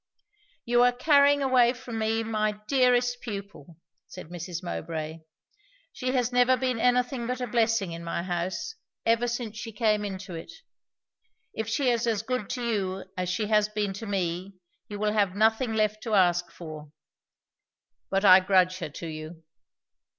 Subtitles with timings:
[0.65, 3.77] "You are carrying away from me my dearest pupil,"
[4.07, 4.63] said Mrs.
[4.63, 5.19] Mowbray.
[5.93, 8.73] "She has never been anything but a blessing in my house,
[9.05, 10.51] ever since she came into it.
[11.53, 14.55] If she is as good to you as she has been to me,
[14.87, 16.91] you will have nothing left to ask for.
[18.09, 19.43] But I grudge her to you!"